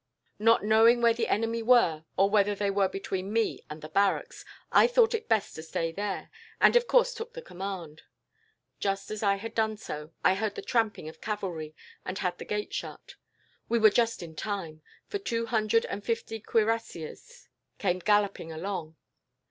Not 0.39 0.63
knowing 0.65 0.99
where 1.03 1.13
the 1.13 1.27
enemy 1.27 1.61
were, 1.61 2.05
or 2.17 2.27
whether 2.27 2.55
they 2.55 2.71
were 2.71 2.87
between 2.89 3.31
me 3.31 3.63
and 3.69 3.83
the 3.83 3.87
barracks, 3.87 4.43
I 4.71 4.87
thought 4.87 5.13
it 5.13 5.29
best 5.29 5.53
to 5.53 5.61
stay 5.61 5.91
there, 5.91 6.31
and 6.59 6.75
of 6.75 6.87
course 6.87 7.13
took 7.13 7.33
the 7.35 7.41
command. 7.43 8.01
Just 8.79 9.11
as 9.11 9.21
I 9.21 9.35
had 9.35 9.53
done 9.53 9.77
so, 9.77 10.11
I 10.25 10.33
heard 10.33 10.55
the 10.55 10.63
tramping 10.63 11.07
of 11.07 11.21
cavalry, 11.21 11.75
and 12.03 12.17
had 12.17 12.39
the 12.39 12.45
gate 12.45 12.73
shut. 12.73 13.13
We 13.69 13.77
were 13.77 13.91
just 13.91 14.23
in 14.23 14.35
time, 14.35 14.81
for 15.05 15.19
two 15.19 15.45
hundred 15.45 15.85
and 15.85 16.03
fifty 16.03 16.39
cuirassiers 16.39 17.47
came 17.77 17.99
galloping 17.99 18.51
along. 18.51 18.95